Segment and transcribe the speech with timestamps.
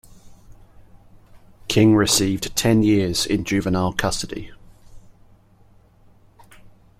[1.67, 4.51] King received ten years in juvenile custody.